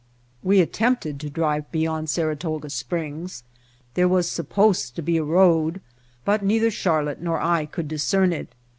[0.41, 3.43] We attempted to drive beyond Saratoga Springs.
[3.93, 5.79] There was supposed to be a road,
[6.25, 8.55] but neither Charlotte nor I could discern it.